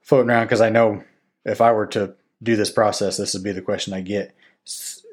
[0.00, 1.04] floating around because I know
[1.44, 4.34] if I were to do this process, this would be the question I get.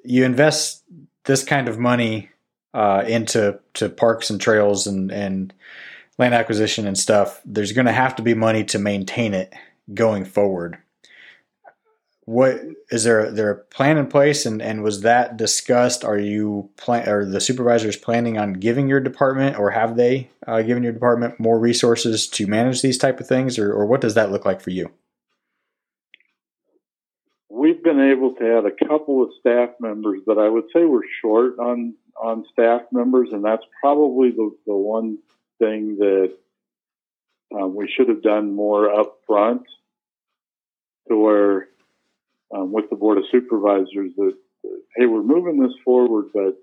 [0.03, 0.83] You invest
[1.25, 2.29] this kind of money
[2.73, 5.53] uh, into to parks and trails and and
[6.19, 9.53] land acquisition and stuff, there's going to have to be money to maintain it
[9.93, 10.77] going forward.
[12.29, 12.61] What
[12.91, 13.31] is there?
[13.31, 16.05] There a plan in place, and and was that discussed?
[16.05, 17.09] Are you plan?
[17.09, 21.39] Are the supervisors planning on giving your department, or have they uh, given your department
[21.39, 24.61] more resources to manage these type of things, or or what does that look like
[24.61, 24.91] for you?
[27.49, 31.01] We've been able to add a couple of staff members, but I would say we're
[31.23, 35.17] short on on staff members, and that's probably the, the one
[35.57, 36.31] thing that
[37.57, 39.63] um, we should have done more up front
[41.07, 41.69] to where
[42.55, 44.33] um, with the board of supervisors that,
[44.63, 46.55] that, hey we're moving this forward but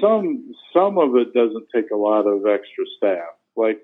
[0.00, 3.34] some some of it doesn't take a lot of extra staff.
[3.56, 3.80] Like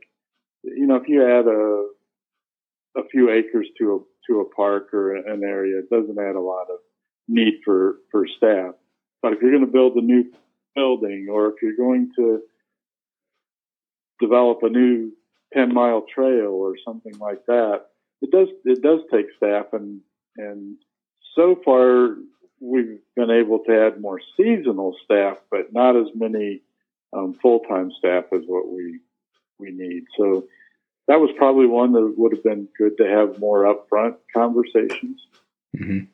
[0.62, 5.16] you know if you add a a few acres to a to a park or
[5.16, 6.78] an area it doesn't add a lot of
[7.28, 8.74] need for for staff.
[9.22, 10.24] But if you're going to build a new
[10.74, 12.40] building or if you're going to
[14.20, 15.12] develop a new
[15.54, 17.86] 10 mile trail or something like that,
[18.20, 20.00] it does, it does take staff and,
[20.36, 20.76] and
[21.34, 22.16] so far
[22.60, 26.62] we've been able to add more seasonal staff, but not as many
[27.12, 29.00] um, full-time staff as what we,
[29.58, 30.04] we need.
[30.16, 30.46] So
[31.08, 35.26] that was probably one that would have been good to have more upfront conversations.
[35.76, 36.04] Mm-hmm.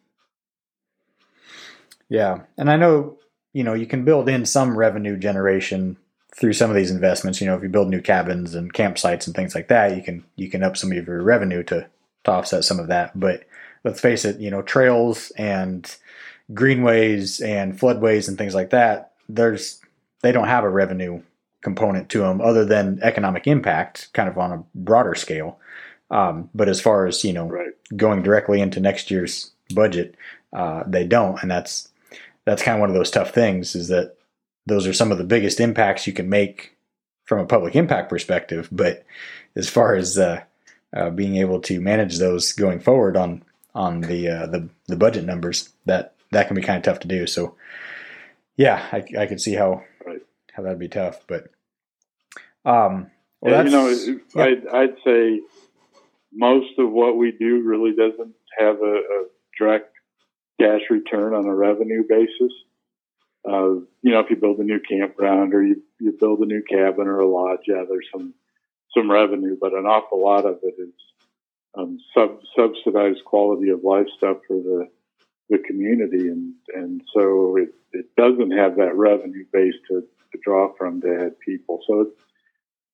[2.08, 3.18] Yeah, and I know
[3.52, 5.96] you know you can build in some revenue generation
[6.34, 7.40] through some of these investments.
[7.40, 10.24] You know, if you build new cabins and campsites and things like that, you can
[10.34, 11.88] you can up some of your revenue to
[12.24, 13.18] to offset some of that.
[13.18, 13.44] But
[13.84, 15.94] let's face it, you know, trails and
[16.52, 19.80] greenways and floodways and things like that, there's
[20.22, 21.22] they don't have a revenue
[21.62, 25.58] component to them other than economic impact, kind of on a broader scale.
[26.10, 27.72] Um, but as far as you know, right.
[27.96, 30.16] going directly into next year's budget,
[30.52, 31.88] uh, they don't, and that's
[32.44, 34.16] that's kind of one of those tough things is that
[34.66, 36.76] those are some of the biggest impacts you can make
[37.24, 38.68] from a public impact perspective.
[38.72, 39.04] But
[39.54, 40.42] as far as uh,
[40.94, 43.42] uh, being able to manage those going forward on
[43.74, 47.08] on the uh, the the budget numbers, that that can be kind of tough to
[47.08, 47.26] do.
[47.26, 47.56] So
[48.56, 50.20] yeah, I, I could see how right.
[50.52, 51.20] how that'd be tough.
[51.26, 51.44] But
[52.64, 53.10] um,
[53.40, 54.42] well, yeah, you know, yeah.
[54.42, 55.40] I'd, I'd say
[56.32, 59.24] most of what we do really doesn't have a, a
[59.58, 59.92] direct
[60.60, 62.52] cash return on a revenue basis.
[63.48, 66.62] Uh, you know, if you build a new campground or you, you build a new
[66.62, 68.34] cabin or a lodge, yeah, there's some
[68.94, 70.92] some revenue, but an awful lot of it is
[71.74, 74.88] um, sub, subsidized quality of life stuff for the
[75.48, 80.00] the community, and and so it, it doesn't have that revenue base to,
[80.32, 81.80] to draw from to add people.
[81.86, 82.20] So it's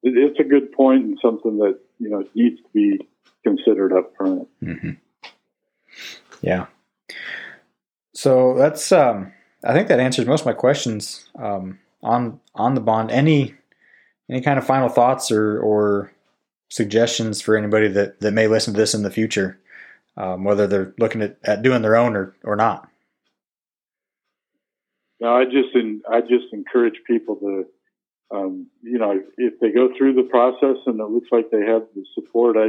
[0.02, 3.06] it's a good point and something that you know needs to be
[3.44, 4.48] considered up front.
[4.62, 4.90] Mm-hmm.
[6.40, 6.66] Yeah.
[8.14, 9.32] So that's um,
[9.62, 13.10] I think that answers most of my questions um, on on the bond.
[13.10, 13.54] Any
[14.30, 16.12] any kind of final thoughts or or
[16.68, 19.58] suggestions for anybody that that may listen to this in the future,
[20.16, 22.88] um, whether they're looking at, at doing their own or or not.
[25.20, 25.74] No, I just
[26.10, 27.66] I just encourage people to,
[28.30, 31.86] um, you know, if they go through the process and it looks like they have
[31.94, 32.66] the support, I,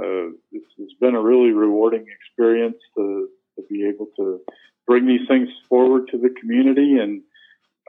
[0.00, 4.40] uh, it's, it's been a really rewarding experience to, to be able to
[4.86, 6.98] bring these things forward to the community.
[6.98, 7.22] And,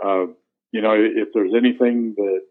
[0.04, 0.28] uh,
[0.72, 2.42] you know, if there's anything that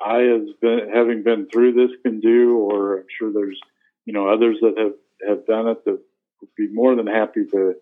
[0.00, 3.60] I, has been, having been through this, can do, or I'm sure there's,
[4.06, 6.00] you know, others that have, have done it that
[6.40, 7.74] would be more than happy to,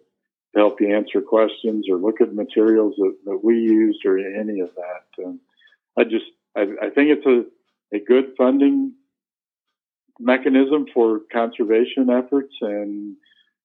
[0.53, 4.61] to help you answer questions or look at materials that, that we used or any
[4.61, 5.25] of that.
[5.25, 5.41] Um,
[5.97, 7.45] I just, I, I think it's a,
[7.97, 8.95] a good funding
[10.19, 13.17] mechanism for conservation efforts and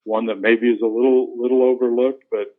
[0.04, 2.56] one that maybe is a little little overlooked, but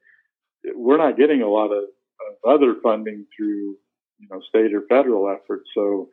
[0.74, 3.76] we're not getting a lot of, of other funding through
[4.18, 6.08] you know state or federal efforts, so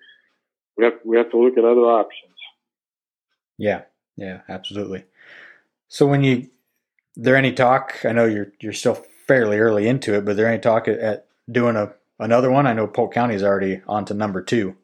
[0.78, 2.36] we have we have to look at other options.
[3.58, 3.82] Yeah,
[4.18, 5.06] yeah, absolutely.
[5.88, 6.49] So when you
[7.16, 8.06] there any talk?
[8.06, 8.95] I know you're you're still
[9.28, 12.68] fairly early into it, but there any talk at, at doing a another one?
[12.68, 14.76] I know Polk County is already on to number two.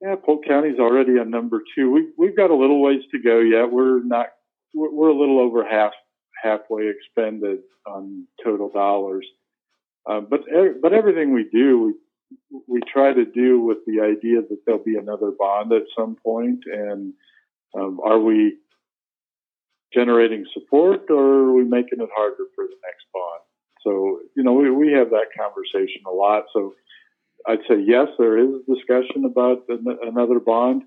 [0.00, 1.90] Yeah, Polk County's already on number two.
[1.90, 3.70] We we've got a little ways to go yet.
[3.70, 4.26] We're not
[4.74, 5.92] we're, we're a little over half
[6.42, 9.26] halfway expended on total dollars.
[10.08, 10.40] Uh, but
[10.80, 11.94] but everything we do,
[12.50, 16.16] we, we try to do with the idea that there'll be another bond at some
[16.16, 17.12] point, and
[17.74, 18.56] um, are we
[19.92, 23.40] generating support or are we making it harder for the next bond?
[23.84, 26.44] So you know we we have that conversation a lot.
[26.52, 26.74] So
[27.46, 30.82] I'd say yes, there is discussion about another bond,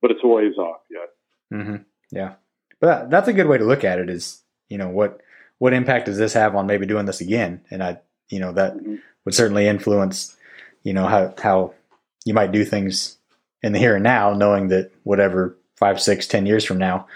[0.00, 1.08] but it's a ways off yet.
[1.52, 1.76] Mm-hmm.
[2.10, 2.34] Yeah,
[2.80, 4.10] but that's a good way to look at it.
[4.10, 5.20] Is you know what
[5.58, 7.62] what impact does this have on maybe doing this again?
[7.70, 7.98] And I
[8.32, 8.96] you know that mm-hmm.
[9.24, 10.36] would certainly influence
[10.82, 11.74] you know how how
[12.24, 13.18] you might do things
[13.62, 17.06] in the here and now, knowing that whatever five, six, ten years from now,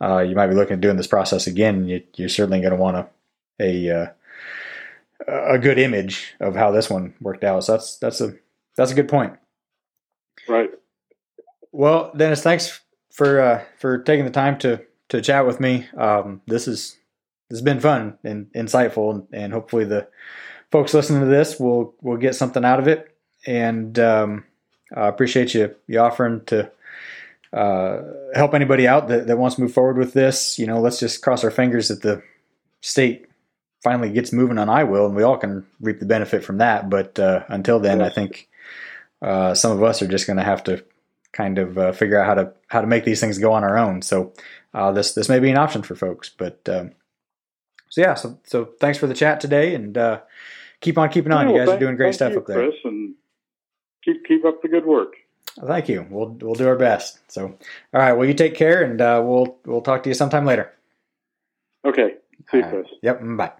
[0.00, 1.86] uh, you might be looking at doing this process again.
[1.86, 3.08] You, are certainly going to want a
[3.60, 4.06] a uh,
[5.26, 7.64] a good image of how this one worked out.
[7.64, 8.34] So that's that's a
[8.76, 9.34] that's a good point.
[10.48, 10.70] Right.
[11.72, 12.80] Well, Dennis, thanks
[13.12, 15.86] for uh, for taking the time to to chat with me.
[15.96, 16.96] Um, this is
[17.48, 20.08] this has been fun and insightful, and hopefully the
[20.74, 23.16] folks listening to this will will get something out of it.
[23.46, 24.44] And um,
[24.92, 26.68] I appreciate you you offering to
[27.52, 28.02] uh,
[28.34, 30.58] help anybody out that, that wants to move forward with this.
[30.58, 32.24] You know, let's just cross our fingers that the
[32.80, 33.26] state
[33.84, 36.90] finally gets moving on IWILL, and we all can reap the benefit from that.
[36.90, 38.10] But uh, until then, yes.
[38.10, 38.48] I think
[39.22, 40.84] uh, some of us are just going to have to
[41.30, 43.78] kind of uh, figure out how to how to make these things go on our
[43.78, 44.02] own.
[44.02, 44.32] So
[44.74, 46.30] uh, this this may be an option for folks.
[46.36, 46.90] But um,
[47.90, 50.18] so yeah, so so thanks for the chat today, and uh,
[50.80, 51.46] keep on keeping on.
[51.46, 52.56] Yeah, you guys thank, are doing great stuff you, up there.
[52.56, 53.14] Chris, and
[54.04, 55.14] keep keep up the good work.
[55.66, 56.06] Thank you.
[56.10, 57.20] We'll we'll do our best.
[57.30, 57.56] So, all
[57.92, 58.12] right.
[58.12, 60.72] Well, you take care, and uh, we'll we'll talk to you sometime later.
[61.84, 62.14] Okay.
[62.50, 62.86] See you, Chris.
[63.02, 63.20] Yep.
[63.22, 63.52] Bye.